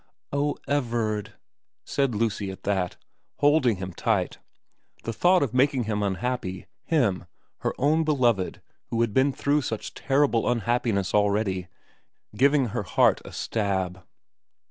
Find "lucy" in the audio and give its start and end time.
2.15-2.49